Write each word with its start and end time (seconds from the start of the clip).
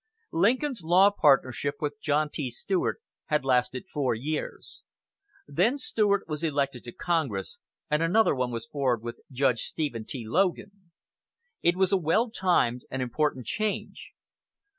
Lincoln's 0.33 0.81
law 0.83 1.11
partnership 1.11 1.75
with 1.79 2.01
John 2.01 2.31
T. 2.31 2.49
Stuart 2.49 2.99
had 3.25 3.45
lasted 3.45 3.85
four 3.85 4.15
years. 4.15 4.81
Then 5.47 5.77
Stuart 5.77 6.27
was 6.27 6.43
elected 6.43 6.83
to 6.85 6.91
Congress, 6.91 7.59
and 7.87 8.01
another 8.01 8.33
one 8.33 8.49
was 8.49 8.65
formed 8.65 9.03
with 9.03 9.19
Judge 9.31 9.59
Stephen 9.59 10.05
T. 10.05 10.25
Logan. 10.27 10.89
It 11.61 11.75
was 11.75 11.91
a 11.91 11.97
well 11.97 12.31
timed 12.31 12.83
and 12.89 12.99
important 12.99 13.45
change. 13.45 14.09